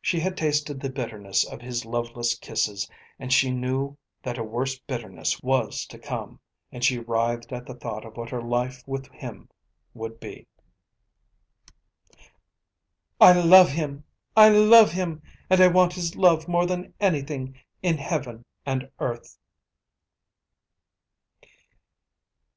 [0.00, 4.78] She had tasted the bitterness of his loveless kisses and she knew that a worse
[4.78, 6.38] bitterness was to come,
[6.70, 9.48] and she writhed at the thought of what her life with him
[9.94, 10.46] would be.
[13.20, 14.04] "I love him!
[14.36, 15.24] I love him!
[15.50, 19.38] And I want his love more than anything in Heaven and earth."